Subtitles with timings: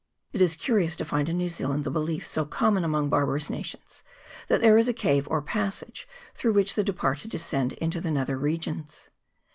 [0.33, 4.01] It is curious to find in New Zealand the belief so common among barbarous nations,
[4.47, 8.39] that there is a cave or passage through which the departed descend into the nether
[8.39, 9.09] regions.